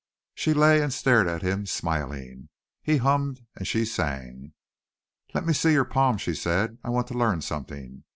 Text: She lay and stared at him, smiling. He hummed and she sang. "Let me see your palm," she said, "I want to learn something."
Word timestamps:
She 0.33 0.55
lay 0.55 0.81
and 0.81 0.91
stared 0.91 1.27
at 1.27 1.43
him, 1.43 1.67
smiling. 1.67 2.49
He 2.81 2.97
hummed 2.97 3.45
and 3.55 3.67
she 3.67 3.85
sang. 3.85 4.53
"Let 5.35 5.45
me 5.45 5.53
see 5.53 5.73
your 5.73 5.85
palm," 5.85 6.17
she 6.17 6.33
said, 6.33 6.79
"I 6.83 6.89
want 6.89 7.05
to 7.09 7.13
learn 7.13 7.41
something." 7.41 8.03